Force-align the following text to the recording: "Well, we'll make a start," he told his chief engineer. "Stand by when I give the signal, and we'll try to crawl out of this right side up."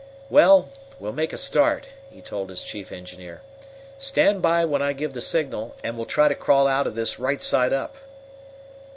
"Well, 0.31 0.69
we'll 0.99 1.11
make 1.13 1.31
a 1.31 1.37
start," 1.37 1.89
he 2.09 2.21
told 2.21 2.49
his 2.49 2.63
chief 2.63 2.91
engineer. 2.91 3.41
"Stand 3.99 4.41
by 4.41 4.65
when 4.65 4.81
I 4.81 4.93
give 4.93 5.13
the 5.13 5.21
signal, 5.21 5.75
and 5.83 5.95
we'll 5.95 6.07
try 6.07 6.27
to 6.27 6.33
crawl 6.33 6.65
out 6.65 6.87
of 6.87 6.95
this 6.95 7.19
right 7.19 7.39
side 7.39 7.71
up." 7.71 7.97